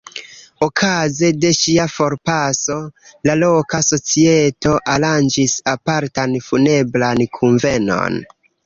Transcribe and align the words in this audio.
Okaze 0.67 1.27
de 1.43 1.51
ŝia 1.57 1.85
forpaso, 1.97 2.79
la 3.31 3.37
loka 3.43 3.83
societo 3.91 4.75
aranĝis 4.97 5.59
apartan 5.77 6.39
funebran 6.49 7.25
kunvenon. 7.39 8.23